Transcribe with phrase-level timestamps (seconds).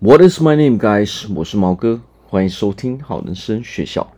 [0.00, 1.26] What is my name, guys？
[1.34, 4.12] 我是毛哥，欢迎收听好人生学校。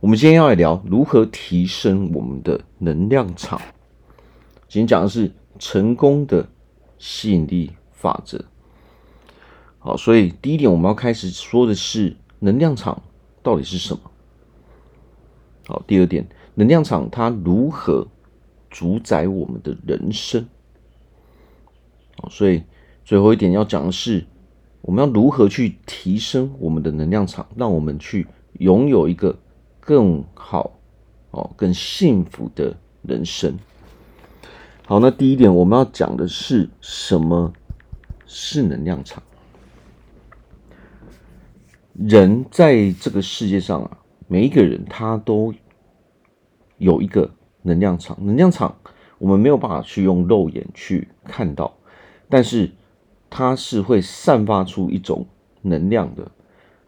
[0.00, 3.60] 我们今天要来聊如何提升我们的能量场。
[4.68, 6.48] 今天讲的是成功的
[6.96, 8.42] 吸引力法则。
[9.80, 13.02] 好，所以第一点我们要开始说的是能量场
[13.42, 14.00] 到底是什么。
[15.66, 18.08] 好，第二点，能量场它如何
[18.70, 20.48] 主宰我们的人生？
[22.16, 22.62] 好，所以
[23.04, 24.24] 最后一点要讲的是。
[24.82, 28.26] 我们要如何去提升我们的能量场，让我们去
[28.58, 29.38] 拥有一个
[29.78, 30.72] 更好、
[31.30, 33.56] 哦、更幸福的人生？
[34.84, 37.52] 好，那第一点我们要讲的是什么
[38.26, 39.22] 是能量场？
[41.94, 45.54] 人在这个世界上啊，每一个人他都
[46.78, 47.30] 有一个
[47.62, 48.18] 能量场。
[48.20, 48.76] 能量场
[49.18, 51.72] 我们没有办法去用肉眼去看到，
[52.28, 52.68] 但是。
[53.34, 55.26] 它是会散发出一种
[55.62, 56.30] 能量的，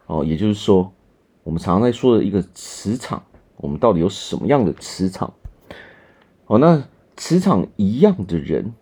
[0.05, 0.93] 哦，也就是说，
[1.43, 3.23] 我们常常在说的一个磁场，
[3.57, 5.33] 我们到底有什么样的磁场？
[6.45, 6.83] 哦，那
[7.17, 8.75] 磁场一样的人，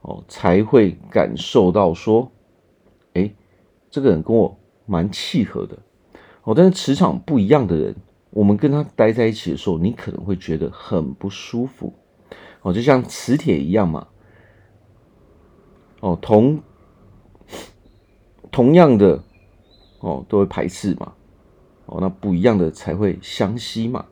[0.00, 2.32] 哦，才会感受到说，
[3.12, 3.30] 哎，
[3.90, 5.76] 这个人跟我蛮契合的，
[6.44, 7.94] 哦，但是磁场不一样的人，
[8.30, 11.92] 我们跟他待在一起的时候，你可能会觉得很不舒服，
[12.62, 14.08] 哦，就像磁铁一样嘛，
[16.00, 16.62] 哦，同。
[18.56, 19.22] 同样的
[20.00, 21.12] 哦，都会排斥嘛，
[21.84, 24.06] 哦，那不一样的才会相吸嘛。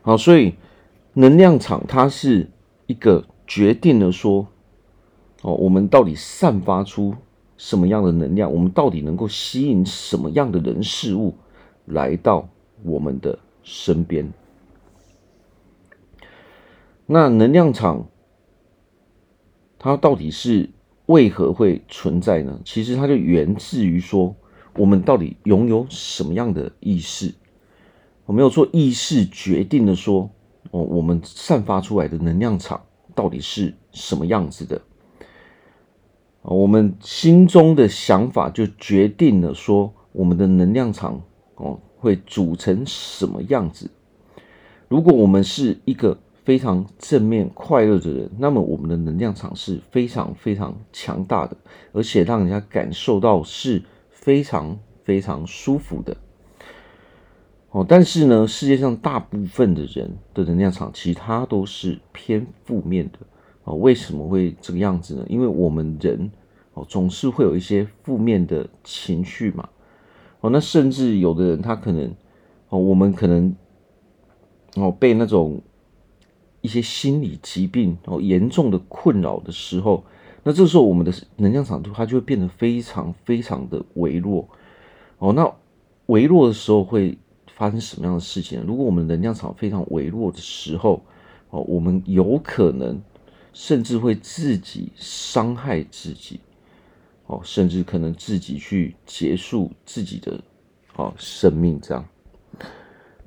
[0.00, 0.54] 好，所以
[1.12, 2.48] 能量场它是
[2.86, 4.48] 一个决定了说，
[5.42, 7.14] 哦，我们到底散发出
[7.58, 11.34] 什么样的能量，我们到底能够吸引什么样的人事物
[11.84, 12.48] 来到
[12.84, 14.32] 我们的身边。
[17.04, 18.06] 那能量场
[19.78, 20.70] 它到底是？
[21.06, 22.60] 为何会存在呢？
[22.64, 24.34] 其实它就源自于说，
[24.74, 27.32] 我们到底拥有什么样的意识？
[28.24, 30.30] 我没有说意识决定了说，
[30.72, 32.84] 哦，我们散发出来的能量场
[33.14, 34.82] 到底是什么样子的？
[36.42, 41.22] 我们心中的想法就决定了说，我们的能量场
[41.54, 43.90] 哦会组成什么样子？
[44.88, 46.18] 如果我们是一个。
[46.46, 51.56] 非常正面快乐的人，那么我们的能量场是非常非常强大的，
[51.92, 56.16] 而且让人家感受到是非常非常舒服的。
[57.72, 63.18] 哦，但是呢，世界上大部分的人的能量场其实它都是偏负面的。
[63.64, 65.26] 哦，为什么会这个样子呢？
[65.28, 66.30] 因为我们人
[66.74, 69.68] 哦总是会有一些负面的情绪嘛。
[70.38, 72.14] 哦，那甚至有的人他可能
[72.68, 73.52] 哦，我们可能
[74.76, 75.60] 哦被那种。
[76.60, 80.04] 一些心理疾病哦严重的困扰的时候，
[80.42, 84.48] 那这时候我们的能量场度它就会变得非常非常的微弱
[85.18, 85.32] 哦。
[85.32, 85.52] 那
[86.06, 87.16] 微弱的时候会
[87.52, 88.62] 发生什么样的事情？
[88.66, 91.02] 如果我们能量场非常微弱的时候
[91.50, 93.00] 哦，我们有可能
[93.52, 96.40] 甚至会自己伤害自己
[97.26, 100.40] 哦，甚至可能自己去结束自己的
[100.96, 102.04] 哦生命这样。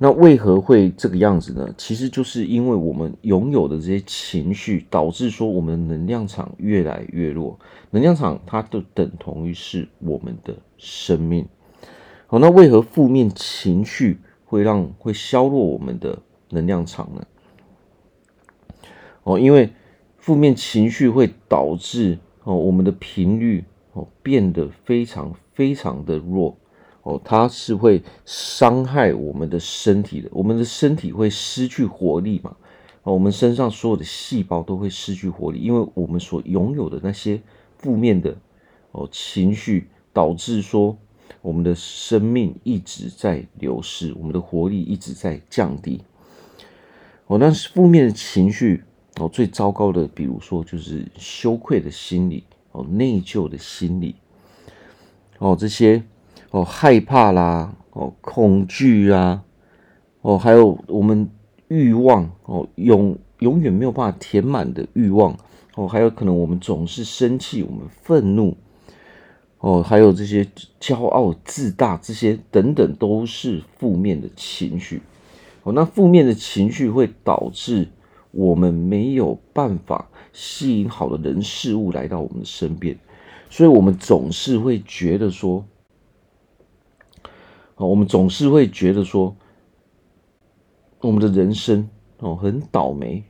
[0.01, 1.73] 那为何会这个样子呢？
[1.77, 7.59] 其实就是因为我们拥有的这些情绪，导致说我们的能量场越来越弱。
[7.91, 11.45] 能量场它就等同于是我们的生命。
[12.27, 16.17] 好，那为何负面情绪会让会削弱我们的
[16.51, 17.27] 能量场呢？
[19.23, 19.69] 哦，因为
[20.17, 26.55] 负面情绪会导致哦我们的频率哦变得非常非常的弱。
[27.03, 32.55] 哦，它是会伤害我们的身体的，我们的身体会失去活力嘛？
[33.03, 37.41] 哦，我们身上所有的细胞都会失去活力，因为我们所拥有的那些
[37.77, 38.37] 负面的
[38.91, 40.97] 哦情绪，导致说
[41.41, 46.01] 我们的生命一直在流失，我们的活力一直在降低。
[47.27, 48.83] 哦，但是负面的情绪
[49.21, 52.43] 哦，最糟糕的，比如说就是羞愧的心理，
[52.73, 54.15] 哦，内疚的心理，
[55.37, 56.03] 哦，这些。
[56.51, 59.43] 哦，害怕啦，哦，恐惧啊，
[60.21, 61.29] 哦，还有我们
[61.67, 65.37] 欲望，哦，永永远没有办法填满的欲望，
[65.75, 68.57] 哦，还有可能我们总是生气，我们愤怒，
[69.59, 70.43] 哦，还有这些
[70.81, 75.03] 骄傲自大，这些等等都是负面的情绪。
[75.61, 77.87] 哦，那负面的情绪会导致
[78.31, 82.97] 我们没有办法吸引好的人事物来到我们的身边，
[83.51, 85.63] 所以我们总是会觉得说。
[87.87, 89.35] 我们总是会觉得说，
[91.01, 91.89] 我们的人生
[92.19, 93.23] 哦很倒霉，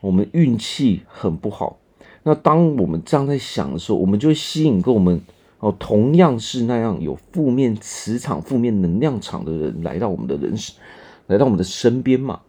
[0.00, 1.78] 我们运气很不好。
[2.22, 5.22] 那当我们这样在想的时候，我们就会吸引跟我们
[5.60, 10.76] 哦同样是那样有负面磁场、负面能量场的人来到我们的人生，
[11.28, 12.40] 来到我们的身边嘛。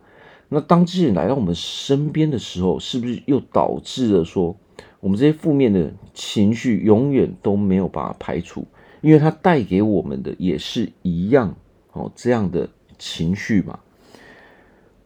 [0.50, 4.58] 那当这些人来到我们身边的时候，是不是又导致了说，
[5.00, 8.66] 我们这些负面的情绪永远都没有办法排除？
[9.02, 11.56] 因为它带给我们的也是一样
[11.94, 13.80] 哦这样的情绪嘛。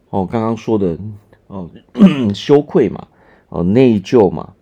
[0.10, 0.98] 哦，刚刚说的
[1.48, 1.69] 哦，
[2.36, 3.07] 羞愧嘛，
[3.50, 4.54] 哦，内疚嘛，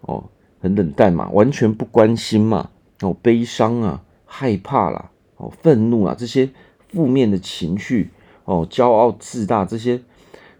[0.00, 0.24] 哦，
[0.60, 2.70] 很冷淡嘛，完全不关心嘛，
[3.00, 6.48] 哦，悲伤啊，害怕啦，哦，愤怒啊，这些
[6.88, 8.10] 负面的情绪，
[8.44, 10.00] 哦，骄傲自大这些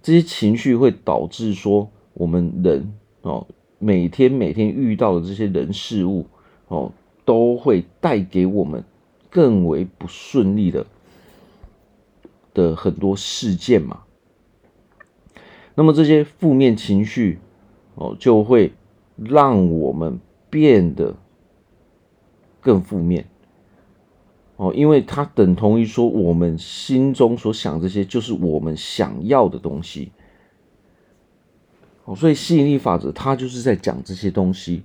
[0.03, 2.93] 这些情绪会导致说我们人
[3.23, 3.47] 哦，
[3.79, 6.27] 每天每天遇到的这些人事物
[6.69, 6.93] 哦，
[7.25, 8.85] 都会带给我们
[9.31, 10.87] 更为不顺利的。
[12.55, 14.03] 的很多事件嘛，
[15.75, 17.39] 那么这些负面情绪
[17.95, 18.75] 哦，就会
[19.17, 20.21] 让我们
[20.51, 21.17] 变得
[22.61, 23.25] 更负面
[24.57, 30.13] 哦，因为它等同于说我们心中所想这些就是我们想要的东西
[32.05, 34.83] 哦，所以吸引力法则它就是在讲这些东西。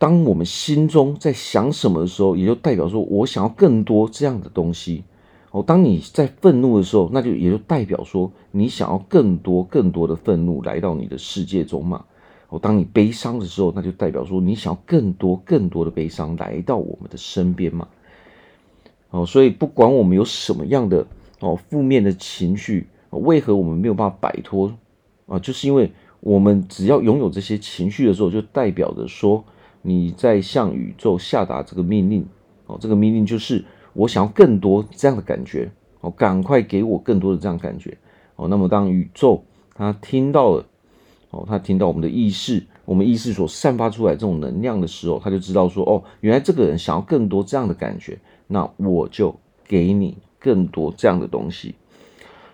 [0.00, 5.04] 当我们心中在想什么的时候，也就代表说我想要更多这样的东西。
[5.50, 12.06] 哦，当你在愤怒的时候，那就也就代表说你想要更多、更多的愤怒来到你的世界中嘛。
[12.48, 17.86] 哦，当你悲伤的时候，那就代表说你想要更多、更多的悲伤来到我们的身边嘛。
[19.10, 21.06] 哦，所以不管我们有什么样的
[21.40, 24.72] 哦负面的情绪，为何我们没有办法摆脱
[25.26, 25.38] 啊？
[25.38, 29.44] 就是因为我们只要拥有这些情绪的时候，就代表着说
[29.82, 32.26] 你在向宇宙下达这个命令。
[32.66, 33.64] 哦，这个命令就是。
[33.92, 35.68] 我想要更多这样的感觉，
[36.00, 37.98] 哦，赶快给我更多的这样感觉，
[38.36, 39.42] 哦，那么当宇宙
[39.74, 40.64] 他听到了，
[41.30, 48.16] 哦，他听到我们的意识，我们意识所散发出来这种能量的时候，他就知道说，哦，原来这个人想要更多这样的感觉，
[48.46, 49.34] 那我就
[49.66, 51.74] 给你更多这样的东西，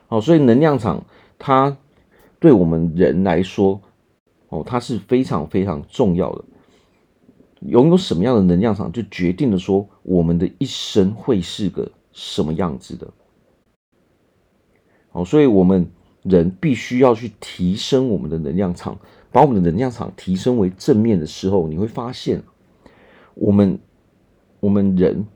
[0.08, 1.04] 哦，所以能量场
[1.38, 1.76] 它
[2.40, 3.78] 对我们人来说，
[4.48, 6.44] 哦，它是非常非常重要的。
[7.60, 13.08] 拥有什么样的能量场，就决定了说我们的一生会是个什么样子的。
[15.10, 15.86] 好，所以我们
[16.22, 18.98] 人必须要去提升我们的能量场，
[19.32, 22.42] 把我们的能量场提升为正面的时候，你会发现，
[23.34, 23.78] 我们
[24.60, 25.26] 我们人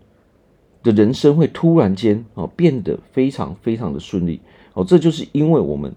[0.83, 4.41] 的人生会突然间啊变得非常非常的顺利。
[4.75, 5.95] 哦，这就是因为我们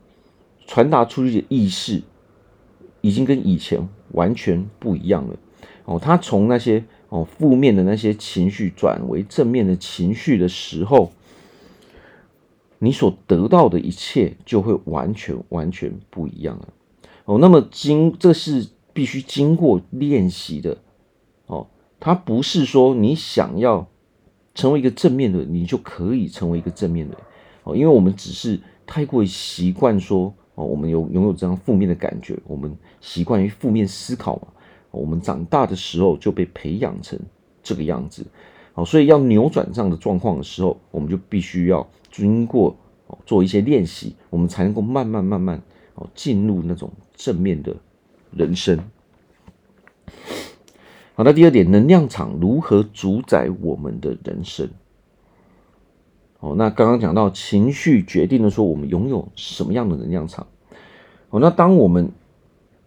[0.66, 2.02] 传达出去的意识
[3.02, 5.36] 已经跟以前完全不一样了。
[5.86, 11.12] 哦，他从那些哦负面的那些情绪转为正面的情绪的时候，
[12.80, 16.70] 你所得到的一切就会完全完全不一样了。
[17.26, 20.78] 哦，那么经这是必须经过练习的。
[21.48, 21.68] 哦，
[22.00, 23.88] 它不是说你想要
[24.56, 27.24] 成为一个正面的人，你就可以成为一个正面的人。
[27.64, 34.48] 哦，因为我们只是太过于习惯说哦，我们有拥有这样负面的感觉，我们习惯于负面思考嘛。
[35.00, 37.20] 我们长大的时候就被培养成
[37.64, 38.26] 这个样子，
[38.74, 42.76] 好，所以要扭转这样的状况的时候，我们就必须要经过
[43.26, 45.62] 做一些练习，我们才能够慢慢慢慢
[45.96, 47.76] 哦进入那种正面的
[48.32, 48.80] 人生。
[51.16, 54.70] 好，那第二点，能量场如何主宰我们的人生？
[56.40, 60.46] 哦，那刚刚讲到情绪决定了说我们拥有什么样的能量场。
[61.30, 62.12] 哦，那当我们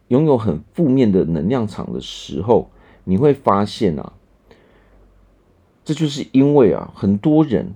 [0.08, 2.70] 拥有很负面的能量场的时候，
[3.04, 4.12] 你会发现啊，
[5.84, 7.74] 这就是因为啊，很多人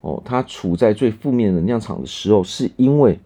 [0.00, 3.20] 哦，他处在最负面能量场的时候，是因为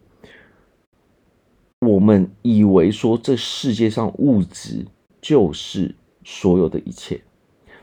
[1.81, 4.87] 我们以为说这世界上物质
[5.21, 7.21] 就是所有的一切。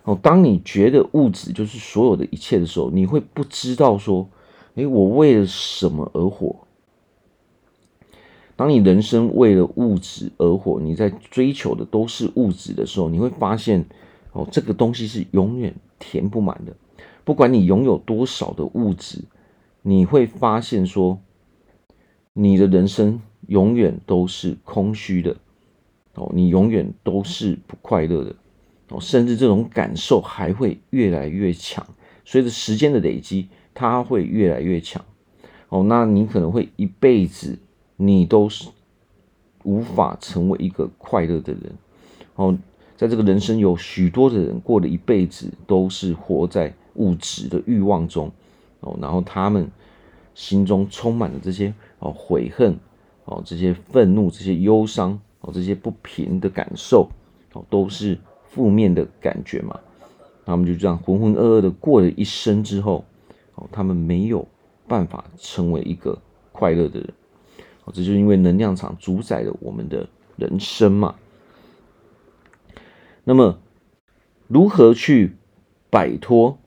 [0.03, 4.27] 哦，当你觉得物质就是所有的一切的时候，你会不知道说，
[4.75, 6.67] 诶，我为了什么而活？
[8.55, 13.83] 当你人生为了物质而活，你在追求的都是物质的时候，你会发现，
[14.31, 16.73] 哦，这个东西是永远填不满的。
[17.23, 19.23] 不管你拥有多少的物质，
[19.81, 21.19] 你会发现说，
[22.33, 25.35] 你的人生永远都是空虚的，
[26.13, 28.35] 哦，你永远都是不快乐的，
[28.89, 31.83] 哦，甚至这种感受还会越来越强。
[32.23, 35.03] 随着时间的累积，它会越来越强。
[35.69, 37.57] 哦，那你可能会一辈子。
[37.95, 38.69] 你都是
[39.63, 41.73] 无法成为一个快乐的人
[42.35, 42.57] 哦，
[42.97, 48.31] 在这个人生有许多的人过了一辈子都是活在物质的欲望中
[48.81, 49.69] 哦，然后他们
[50.35, 52.77] 心中充满了这些哦悔恨
[53.25, 57.09] 哦，这些愤怒、这些忧伤哦，这些不平的感受
[57.53, 58.17] 哦，都是
[58.49, 59.79] 负面的感觉嘛。
[60.45, 63.05] 他们就这样浑浑噩噩的过了一生之后，
[63.55, 64.45] 哦，他们没有
[64.87, 66.19] 办法成为一个
[66.51, 67.13] 快乐的人。
[67.85, 71.15] 哦，这就是因为能量场主宰了我们的人生嘛。
[73.23, 73.59] 那么，
[74.47, 75.37] 如何去
[75.89, 76.57] 摆脱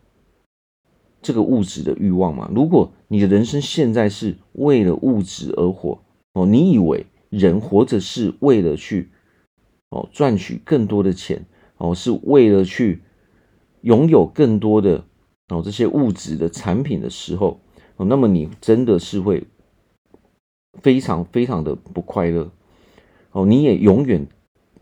[1.21, 2.51] 这个物质的欲望嘛？
[2.55, 9.11] 如果你的人生现在是为了物质而活，哦，你以为人活着是为了去
[9.91, 11.45] 哦赚取更多的钱，
[11.77, 13.03] 哦，是为了去
[13.83, 15.05] 拥有更多的
[15.49, 17.61] 哦这些物质的产品的时候，
[17.97, 19.47] 哦，那么你真的是会
[20.83, 22.51] 非常非常的不快乐，
[23.33, 24.27] 哦，你也永远。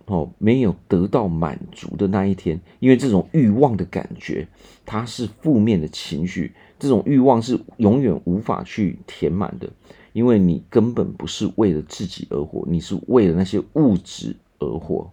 [0.06, 4.46] 哦，没有得到满足的那一天，因为这种欲望的感觉，
[4.84, 9.70] 它是负面的情绪，这种欲望是永远无法去填满的，
[10.12, 15.10] 因为你根本不是为了自己而活，你是为了那些物质而活。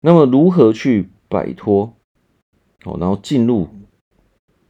[0.00, 1.94] 那么，如何去摆脱？
[2.84, 3.68] 哦，然后进入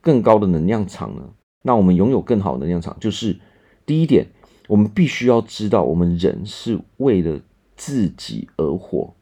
[0.03, 1.31] 更高的能量场呢？
[1.63, 3.39] 那我们拥有更好能量场，就是
[3.87, 4.27] 第一点，
[4.69, 7.41] 我们必须要知道，我们人是为了。
[7.77, 9.13] 自己而活，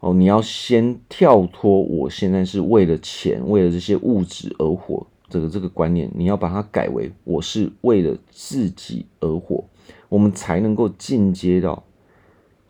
[0.00, 1.82] 哦，你要先跳脱。
[1.82, 9.62] 我现在是为了钱，为了这些物质而活，这个这个观念，你要把它改为我是为了自己而活，
[10.08, 11.84] 我们才能够进阶到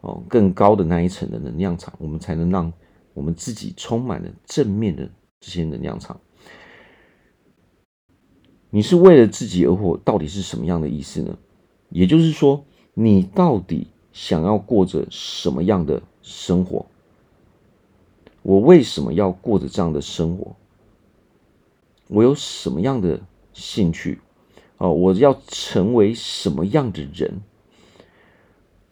[0.01, 2.73] 哦更高的那一层的能量场，我们才能让
[3.13, 5.09] 我们自己充满了正面的
[5.39, 6.21] 这些能量场。
[8.71, 11.39] 你是为了自己而活，到底是什么样的意思呢？
[11.95, 13.87] 也就是说，你到底。
[14.15, 16.87] 想要过着什么样的生活？
[18.43, 20.55] 我为什么要过着这样的生活？
[22.07, 23.21] 我有什么样的
[23.55, 24.21] 兴趣？
[24.79, 27.43] 哦，我要成为什么样的人？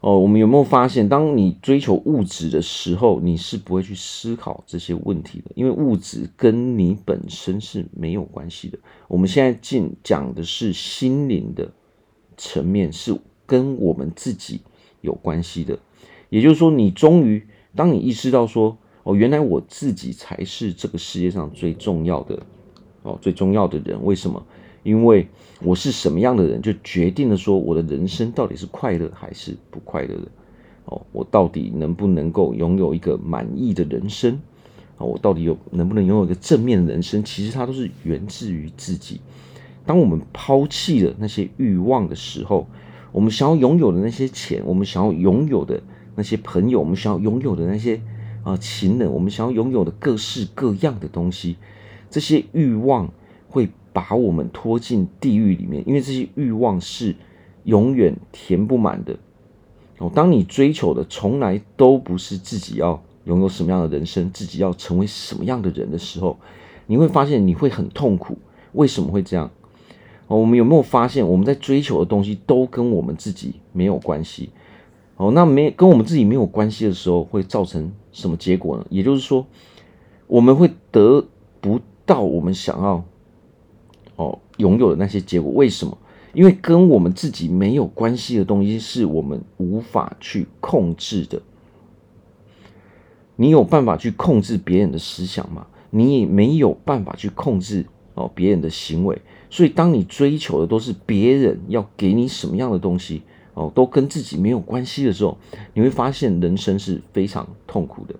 [0.00, 8.76] 哦，我们有没有发现，当你追求物质的时候，你是不会去思考这些问题的，因为物质跟你本身是没有关系的。
[9.06, 11.70] 我们现在进讲的是心灵的
[12.36, 14.60] 层面，是跟我们自己。
[15.02, 15.76] 有关系的，
[16.28, 22.40] 也就是说，你终于当你意识到说，哦，原来我自己才是这个世界上最重要的，
[23.02, 23.98] 哦，最重要的人。
[24.04, 24.46] 为什么？
[24.84, 25.26] 因为
[25.60, 30.28] 我是什么样的人，就决定了说我的人生到底是快乐还是不快乐的。
[30.84, 34.40] 哦，我到底能不能够拥有一个满意的人生？
[34.98, 37.24] 哦，我到底有能不能拥有一个正面的人生？
[37.24, 39.20] 其实它都是源自于自己。
[39.86, 42.66] 当我们抛弃了那些欲望的时候。
[43.14, 45.82] 我们想要拥有的那些钱，我们想要拥有的
[46.14, 48.00] 那些朋友，我们想要拥有的那些
[48.42, 51.56] 啊情人，我们想要拥有的各式各样的东西，
[52.08, 53.12] 这些欲望
[53.50, 57.14] 会把我们拖进地狱里面，因为这些欲望是
[57.64, 59.18] 永远填不满的。
[59.98, 66.38] 哦，当你追求的从来都不是自己要拥有什么样的人生，自己要成为什么样的人的时候，
[66.86, 68.38] 你会发现你会很痛苦。
[68.72, 69.50] 为什么会这样？
[70.36, 74.50] 我们有没有发现，我们在追求的东西都跟我们自己没有关系？
[75.16, 78.86] 哦，那没跟我们自己没有关系的时候，会造成什么结果呢？
[78.90, 79.46] 也就是说，
[80.26, 81.24] 我们会得
[81.60, 83.04] 不到我们想要
[84.16, 85.52] 哦拥有的那些结果。
[85.52, 85.96] 为什么？
[86.32, 91.42] 因为跟我们自己没有关系的东西，是我们无法去控制的。
[93.36, 95.66] 你有办法去控制别人的思想吗？
[95.90, 97.84] 你也没有办法去控制
[98.14, 99.20] 哦别人的行为。
[99.52, 103.20] 所以，当你追求的都是别人要给你什么样的东西
[103.52, 105.36] 哦，都跟自己没有关系的时候，
[105.74, 108.14] 你会发现人生是非常痛苦的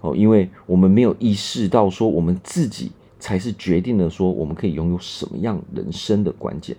[0.00, 6.76] 哦，因为我们没有意识到说我们自己才是决定了说我们可以拥有什么样人生的关键。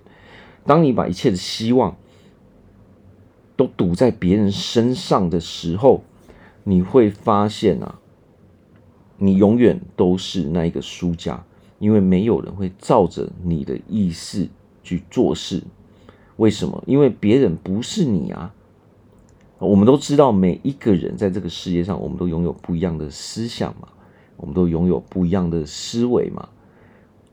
[0.66, 1.96] 当你把一切的希望
[3.56, 6.04] 都赌在别人身上的时候，
[6.66, 7.98] 你会发现啊，
[9.18, 11.46] 你永远都是那一个输家。
[11.80, 14.48] 因为没有人会照着你的意思
[14.84, 15.64] 去做事，
[16.36, 16.84] 为什么？
[16.86, 18.54] 因为别人不是你啊。
[19.58, 23.90] 我们都知道，每一个人在这个世界上，我们都拥有不一样的思想嘛，
[24.38, 26.48] 我们都拥有不一样的思维嘛，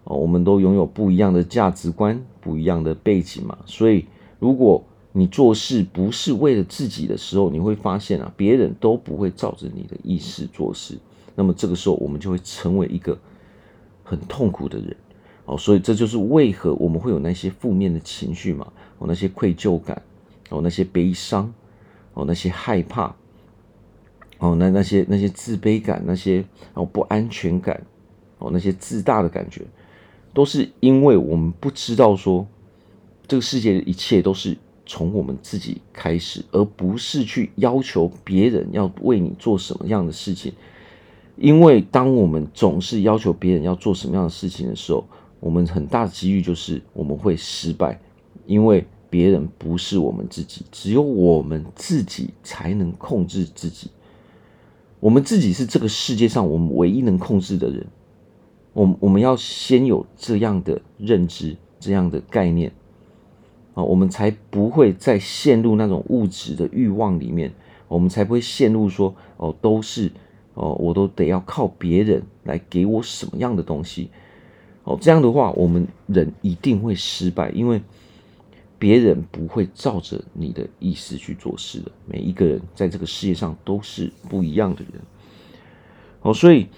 [0.04, 3.58] 哦，我们都拥有不一样的价值观、不一样的背景嘛。
[3.64, 4.06] 所以，
[4.40, 10.98] 如果你做事不是为了自己的时候，你会发现啊，别人都不会照着你的意思做事。
[11.36, 13.16] 那么，这个时候我们就会成为一个。
[14.08, 14.96] 很痛苦的人，
[15.46, 20.00] 哦，所以这就是为何我们会有那些负面的情绪嘛，哦，那些愧疚感，
[20.48, 21.52] 哦，那些悲伤，
[22.14, 23.12] 哦，那些害怕，
[24.38, 26.44] 哦，那那些那些自卑感，那些
[26.74, 27.82] 哦不安全感，
[28.38, 29.62] 哦，那些自大的感觉，
[30.32, 32.46] 都是因为我们不知道说，
[33.26, 40.52] 这个世界的一切都是从我们自己开始，而不是去要求别人要为你做什么样的事情。
[41.38, 45.06] 因为当我们总是要求别人要做什么样的事情的时候，
[45.38, 48.00] 我们很大的几率就是我们会失败，
[48.46, 53.90] 因为别人不是我们自己，只有我们自己才能控制自己。
[54.98, 57.86] 我们自己是这个世界上我们唯一能控制的人。
[58.72, 62.72] 我我们要先有这样的认知，这样的概念
[63.74, 67.52] 啊，我们才不会再陷入那种物质的欲望里面，
[67.88, 70.10] 我们才不会陷入说哦，都是。
[70.56, 74.08] 哦，我都得要靠别人来给我什么样的东西？
[74.84, 77.82] 哦，这样的话，我们人一定会失败，因为
[78.78, 81.92] 别人不会照着你的意思去做事的。
[82.06, 85.02] 每一个人在这个世界上都是不一样的人。
[86.22, 86.68] 哦，所以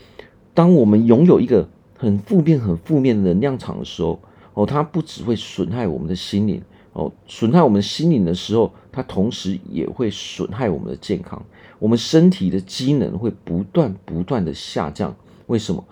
[0.54, 4.20] 当我们拥有一个很负面、很负面的能量场的时候，
[4.54, 6.61] 哦，它不只会损害我们的心灵，
[6.94, 11.40] 哦，损害我们心灵的时候，它同时也会损害我们的健康。
[11.78, 15.16] 我们身体的机能会不断不断的下降，
[15.47, 15.85] 为什么？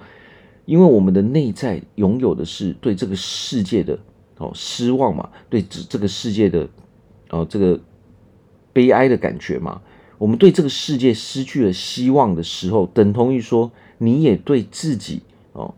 [0.65, 3.97] 因为我们的内在拥有的是对这个世界的
[4.39, 6.69] 哦失望嘛，对这这个世界的
[7.31, 7.81] 哦这个
[8.73, 9.81] 悲哀的感觉嘛。
[10.19, 15.75] 我们对这个世界失去了希望的时候，等同于说你也对自己哦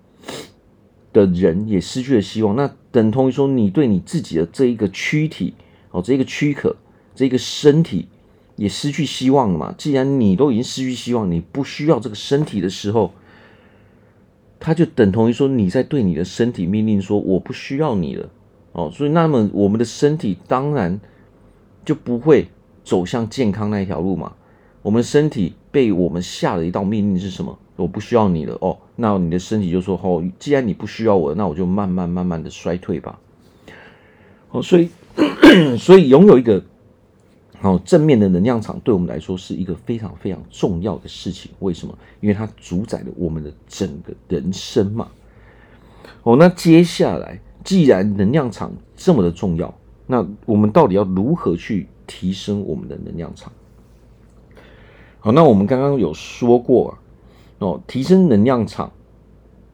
[1.12, 2.56] 的人也失去了希望。
[2.56, 5.52] 那等同于说你对你自己的这一个躯体
[5.90, 6.76] 哦这一个躯壳
[7.14, 8.08] 这一个身体。
[8.58, 9.72] 也失去希望了嘛？
[9.78, 13.12] 既然你都已经失去希望，你不需要这个身体的时候，
[14.58, 18.28] 它就等同于说你在对你的身体命令说我不需要你了
[18.72, 18.90] 哦。
[18.92, 21.00] 所以那么我们的身体当然
[21.84, 22.48] 就不会
[22.82, 24.32] 走向健康那一条路嘛。
[24.82, 27.56] 我们身体被我们下了一道命令是什么？
[27.76, 28.76] 我不需要你了哦。
[28.96, 33.20] 那你的身体就说哦，既然你不需要我，那我就慢慢慢慢的衰退吧。
[34.50, 34.88] 哦，所以
[35.78, 36.60] 所以拥有一个。
[37.60, 41.50] 好，正面的能量场对我们来说是一个非常非常重要的事情。
[41.58, 41.98] 为什么？
[42.20, 45.08] 因为它主宰了我们的整个人生嘛。
[46.22, 49.74] 哦，那接下来，既然能量场这么的重要，
[50.06, 53.52] 那我们到底要如何去提升我们的能量场？
[55.18, 56.98] 好，那我们刚刚有说过啊，
[57.58, 58.92] 哦，提升能量场，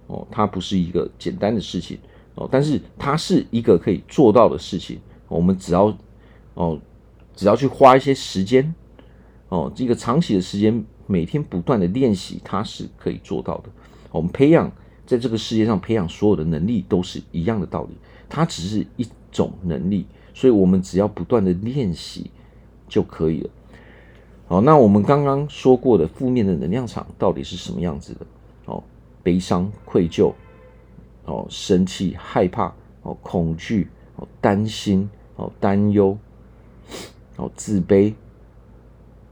[0.07, 1.99] 哦，它不是一个简单的事情
[2.35, 4.99] 哦，但是它是一个可以做到的事情。
[5.29, 5.95] 我们只要
[6.55, 6.81] 哦。
[7.35, 8.75] 只要去花一些时间，
[9.49, 13.65] 哦，这个长期的时间，每天不断的练习，它是可以做到的。
[14.11, 14.71] 我们培养
[15.07, 17.97] 在这个世界上培养所有的能力都是一样的道理，
[18.29, 22.31] 它只是一种能力，所以我们只要不断的练习
[22.89, 23.51] 就可以了。
[24.47, 28.27] 好，那我们刚刚说过的负面的能量场到底是什么样子的？
[28.67, 28.83] 哦，
[29.23, 30.33] 悲伤、愧疚，
[31.25, 36.17] 哦，生气、害怕，哦，恐惧，哦，担心，哦，担忧。
[37.37, 38.15] 哦，自卑，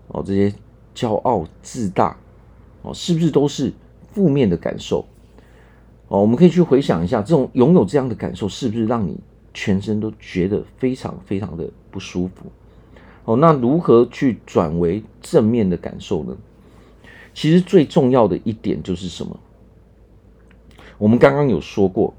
[0.08, 0.52] 哦，这些
[0.92, 2.16] 骄傲自大，
[2.82, 3.72] 哦，是不是都是
[4.12, 5.06] 负面的感受？
[6.08, 9.16] 哦，我们可以去回想一下，这种拥有这样的感受，是不是让你
[9.54, 12.46] 全身都觉得非常非常的不舒服？
[13.24, 16.36] 哦，那如何去转为正面的感受呢？
[17.32, 19.38] 其实最重要的一点就是什么？
[20.98, 22.12] 我们刚刚有说过，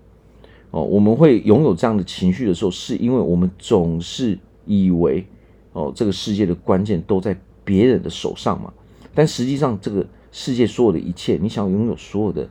[0.72, 5.28] 哦，我们会拥有这样的情绪的时候，是因为我们总是以为。
[5.74, 8.72] 哦，这个世界的关键都在别人的手上嘛？
[9.14, 12.50] 但实际上，这个世界所有的一切，你想拥有所有的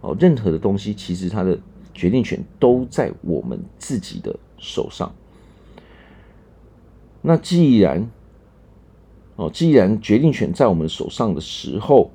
[0.00, 1.58] 哦，任何的东西，其实它的
[1.92, 5.14] 决定权都在我们自己的手上。
[7.22, 8.08] 那既然
[9.36, 12.10] 哦，既然决定权在我们手上的时候，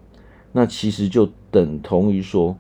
[0.51, 2.57] 那其实就等同于说，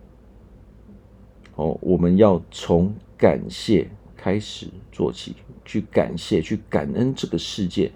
[1.55, 3.89] 哦，我们要从感谢
[4.21, 5.35] 开始做起。
[5.63, 7.89] 去感谢，去感恩这个世界，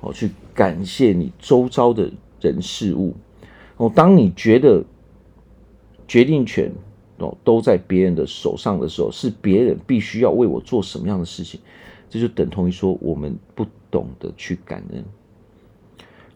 [0.00, 2.08] 哦，去感谢你周遭的
[2.40, 3.14] 人事物，
[3.78, 4.84] 哦，当你觉得
[6.06, 6.70] 决定权
[7.16, 11.58] 哦都在别人的手上的时候，是别人必须要为我做什么样的事情，
[12.08, 15.04] 这就等同于说我们不懂得去感恩。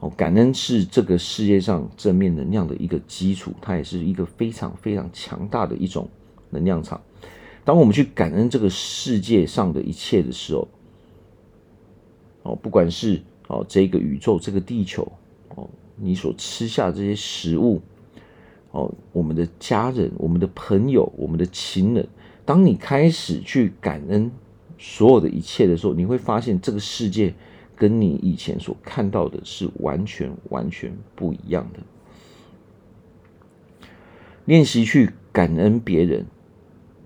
[0.00, 6.08] 哦，感恩是这个世界上正面能量的一个基础，它也是一个非常非常强大的一种
[6.48, 7.00] 能量场。
[7.70, 10.66] 当我们去感恩这个世界上的一切的时候，
[12.42, 15.12] 哦，不管是哦这个宇宙、这个地球，
[15.54, 17.80] 哦，你所吃下这些食物，
[18.72, 22.08] 哦，我们的家人、我们的朋友、我们的情人，
[22.44, 24.32] 当你开始去感恩
[24.76, 27.32] 所有的一切的时候，你会发现这个世界
[27.76, 31.78] 跟你以前所看到的是完全完全不一样的。
[34.44, 36.26] 练习去感恩别人，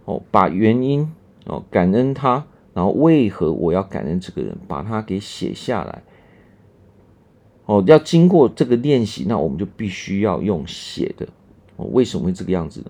[0.04, 1.10] 哦，把原因
[1.46, 2.44] 哦感恩他。
[2.72, 6.02] 然后为何我要感恩这个人，把它给写下来。
[7.66, 11.24] 哦，要经过这个练习，那我们就必须要用写的。
[11.76, 12.86] 哦，为什么会这个样子呢？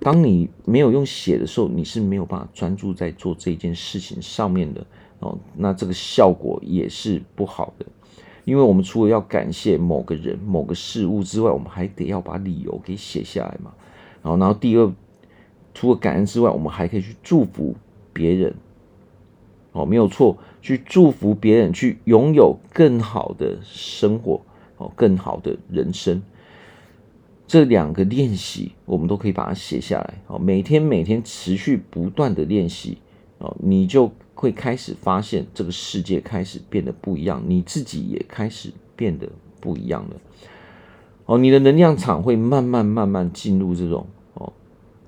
[0.00, 4.84] 当你没有用写的时候，你是没有办法专注在做这件事情上面的。
[5.20, 7.86] 哦，那这个效果也是不好的。
[8.44, 13.72] 因为我们除了要感谢某个人、某个事物之外，我们还得要把理由给写下来嘛。
[14.22, 14.92] 然后，然后第二，
[15.80, 17.74] 除了感恩之外，我们还可以去祝福
[18.12, 18.54] 别人。
[19.72, 24.42] 哦，没有错，去祝福别人，去拥有更好的生活，
[24.76, 26.20] 哦，更好的人生。
[27.46, 30.14] 这两个练习，我们都可以把它写下来。
[30.26, 32.98] 哦，每天每天持续不断的练习，
[33.38, 39.26] 哦，你就会开始发现这个世界开始变得不一样，你自己也开始变得
[39.62, 40.16] 不一样了。
[41.24, 44.06] 哦，你的能量场会慢慢慢慢进入这种，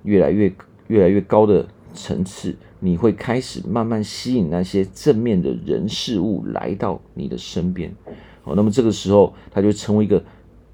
[0.05, 0.53] 越来越
[0.89, 2.57] 越来越高的层次。
[2.85, 7.95] 你会开始慢慢吸引那些正面的人事物来到你的身边，
[8.43, 10.21] 哦，那么这个时候它就成为一个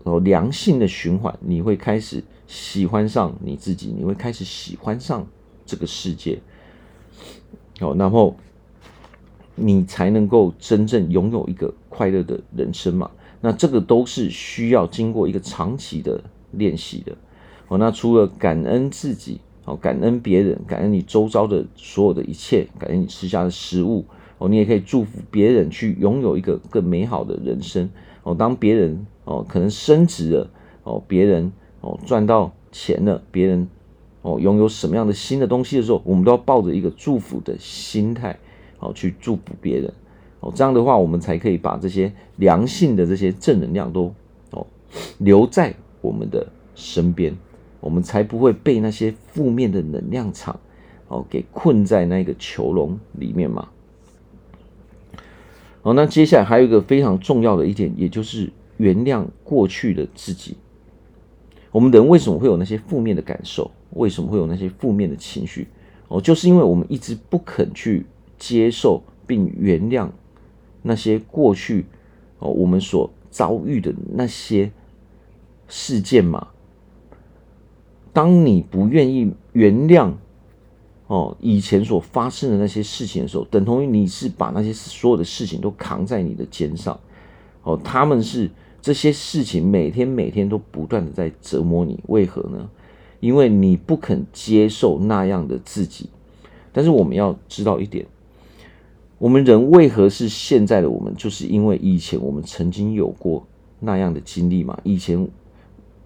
[0.04, 5.26] 哦良性的循环，你会开始喜欢上你自己，你会开始喜欢上
[5.66, 6.38] 这个世界，
[7.80, 8.34] 哦，然后
[9.54, 13.10] 你才能够真正拥有一个快乐的人生嘛。
[13.42, 16.18] 那这个都是需要经过一个长期的
[16.52, 17.14] 练习的，
[17.68, 19.40] 哦，那除了感恩自己。
[19.64, 24.02] 哦，感恩别人，感恩你周遭的所有的一切，感恩你吃下的食物。
[24.38, 27.90] 哦，你也可以祝福别人去拥有一个更美好的人生。
[28.22, 30.50] 哦，当别人哦可能升职了，
[30.84, 31.52] 哦，别人
[31.82, 33.68] 哦赚到钱了，别人
[34.22, 38.38] 哦拥有什么样的新的东西的时候，我们都要抱着一个祝福的心态，
[38.78, 39.92] 哦去祝福别人。
[40.40, 44.14] 哦，这样的话，我们才可以把这些良性的这些正能量都
[44.52, 44.66] 哦
[45.18, 47.36] 留在我们的身边。
[47.80, 50.58] 我们才不会被那些负面的能量场
[51.08, 53.68] 哦给困在那个囚笼里面嘛。
[55.82, 60.56] 好，那接下来还有一个非常重要的一点，也就是原谅过去的自己。
[61.70, 63.70] 我们人为什么会有那些负面的感受？
[63.90, 65.68] 为什么会有那些负面的情绪？
[66.08, 68.04] 哦，就是因为我们一直不肯去
[68.38, 70.08] 接受并原谅
[70.82, 71.86] 那些过去
[72.38, 74.70] 哦我们所遭遇的那些
[75.68, 76.48] 事件嘛。
[78.18, 80.12] 当你不愿意原谅
[81.06, 86.98] 哦以前所发生的那些事情的时候，等同于你是把那些所有的事情都扛在你的肩上
[87.62, 87.80] 哦。
[87.84, 88.50] 他们是
[88.82, 92.68] 这些事情每天每天都不断的在折磨你，为何呢？
[93.20, 96.10] 因为你不肯接受那样的自己。
[96.72, 98.04] 但是我们要知道一点，
[99.18, 103.46] 我们人为何是现在的我们，就是因为以前我们曾经有过
[103.78, 104.76] 那样的经历嘛。
[104.82, 105.28] 以前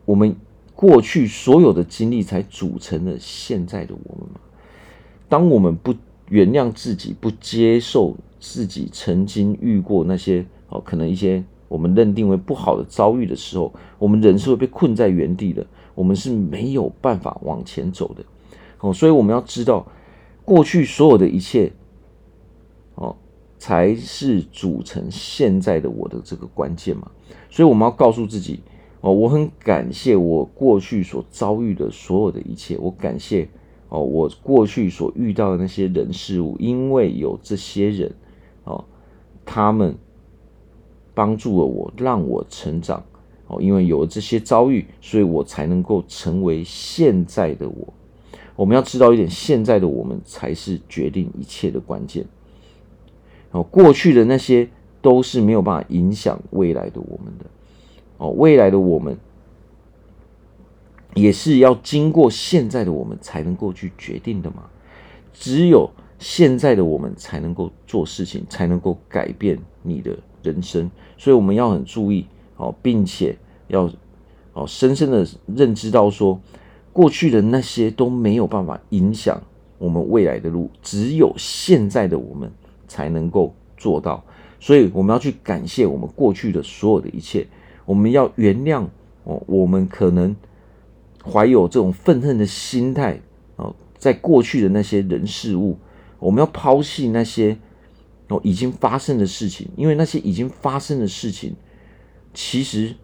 [0.05, 0.37] 我们。
[0.83, 4.41] 过去所有的经历才组成了现在的我们嘛。
[5.29, 5.95] 当我们不
[6.29, 15.65] 原谅自己，不接受自己曾经遇过那些哦，可能一些我们认定为不好的遭遇的时候，我们人是会被困在原地的，
[15.95, 18.25] 我们是没有办法往前走的。
[18.81, 19.87] 哦，所以我们要知道，
[20.45, 21.71] 过去所有的一切，
[22.97, 23.15] 哦，
[23.57, 27.09] 才是组成现在的我的这个关键嘛。
[27.49, 28.59] 所以我们要告诉自己。
[29.03, 32.79] 哦，我很感谢我过去所遭遇的所有的一切。
[32.79, 33.49] 我感谢
[33.89, 38.15] 哦，我过去所遇到的那些人事物，因为有这些人
[38.63, 38.85] 哦，
[39.45, 39.97] 他们
[41.15, 43.05] 帮助了我，让我成长。
[43.49, 47.93] 哦，因为有了这些遭遇，所以我才能够成为现在的我。
[48.55, 52.25] 我们要知道一点，现在的我们才是决定一切的关键。
[53.51, 54.69] 哦，过去的那些
[55.03, 57.47] 都是没有办法影响未来的我们的。
[58.23, 59.19] 哦，未来的我们
[61.15, 64.63] 也是要经过现在的我们才能够去决定的嘛。
[65.33, 70.89] 只有现在的我们才能够做事情，才能够改变你的人生。
[71.19, 72.25] 所以我们要很注意
[72.57, 73.91] 哦，并且要
[74.53, 76.41] 哦深深的认知到说，
[76.93, 79.43] 过去的那些都没有办法影响
[79.79, 82.49] 我们未来的路，只有现在的我们
[82.87, 84.23] 才能够做到。
[84.61, 87.45] 所以我们要去感谢我们过去的所有的一切。
[87.85, 88.87] 我们要原谅
[89.25, 90.35] 哦，我们可能
[91.25, 93.21] 怀有这种愤恨的心态
[93.57, 95.77] 哦，在过去的那些人事物，
[96.19, 97.57] 我们要抛弃那些
[98.29, 101.55] 哦已经发生的事情，因为那些已经发生的事情，
[102.35, 102.95] 其实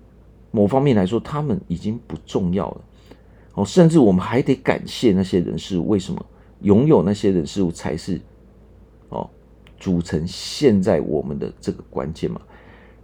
[0.51, 2.81] 某方面来说，他们已经不重要了
[3.55, 5.89] 哦，甚至我们还得感谢那些人事物。
[5.89, 6.25] 为什么？
[6.63, 8.21] 拥有那些人事物才是
[9.11, 9.31] 哦
[9.79, 12.41] 组成现在我们的这个关键嘛。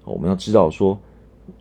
[0.05, 0.99] 我们要知道说。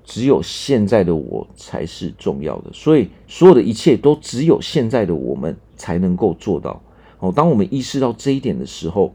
[0.03, 6.81] 只有现在的我才是重要的，所以所有的一切都只有现在的我们才能够做到。
[7.19, 9.13] 哦，当我们意识到这一点的时候，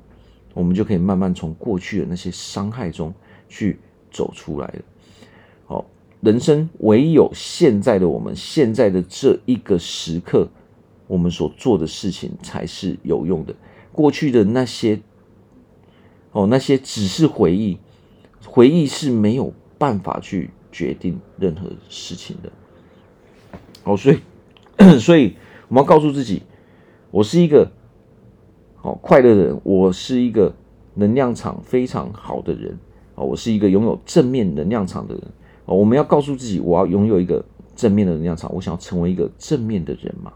[0.55, 3.13] 我们就可以慢慢从过去的那些伤害中
[3.49, 3.79] 去
[4.11, 4.83] 走出来了。
[5.67, 5.85] 好，
[6.21, 10.49] 人生唯有现在的我们，现在的这一个时刻，
[11.07, 13.55] 我们所做的事情才是有用的。
[13.93, 15.01] 过去的那些，
[16.33, 17.79] 哦，那些只是回忆，
[18.47, 22.51] 回忆是没有办法去决定任何事情的。
[23.83, 24.19] 好，所以，
[25.01, 25.37] 所以
[25.69, 26.43] 我们要告诉自己，
[27.11, 27.71] 我是一个
[28.77, 30.55] 好快乐的人，我是一个
[30.95, 32.79] 能量场非常好的人
[33.15, 35.23] 啊，我是一个拥有正面能量场的人。
[35.65, 37.45] 哦我们要告诉自己，我要拥有一个
[37.77, 40.33] 正面的能量场，我想要成为一个正面的人嘛。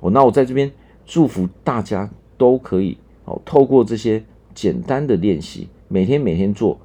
[0.00, 0.70] 哦，那我在这边
[1.06, 4.22] 祝福大家都可以哦，透过这些
[4.54, 6.78] 简单的练习，每天每天做，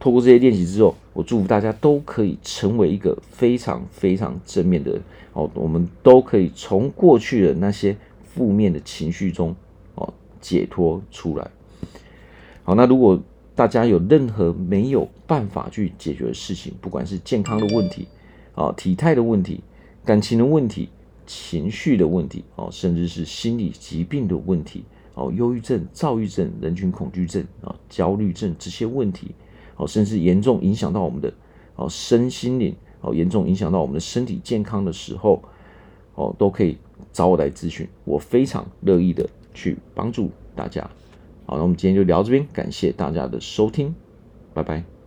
[0.00, 5.02] 透过这些练习之后，我祝福大家都可以成为一个非常非常正面的人
[5.34, 9.54] 哦，我们都可以从过去的那些负面的情绪中
[9.96, 11.50] 哦解脱出来。
[12.64, 13.20] 好，那如果
[13.54, 18.08] 大家有任何没有办法去解决的事情，不管是健康的问题
[18.54, 19.60] 啊、体态的问题、
[20.02, 20.88] 感情的问题、
[21.26, 29.32] 情绪的问题哦，甚至是心理疾病的问题哦，忧郁症、躁郁症、人群恐惧症啊、焦虑症这些问题
[29.80, 31.32] 哦，甚至严重影响到我们的
[31.76, 35.42] 哦身心灵哦，严重影响到我们的身体健康的时候
[36.14, 36.76] 哦，都可以
[37.12, 40.82] 找我来咨询，我非常乐意的去帮助大家。
[41.46, 43.94] 好，那我们今天就聊这边，感谢大家的收听，
[44.52, 44.99] 拜拜。